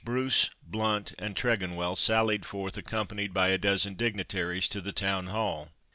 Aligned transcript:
Bruce, 0.03 0.49
Blount, 0.63 1.13
and 1.19 1.35
Tregonwell 1.35 1.95
sallied 1.95 2.43
forth 2.43 2.75
accompanied 2.75 3.35
by 3.35 3.49
a 3.49 3.59
dozen 3.59 3.93
dignitaries 3.93 4.67
to 4.67 4.81
the 4.81 4.91
Town 4.91 5.27
Hall. 5.27 5.69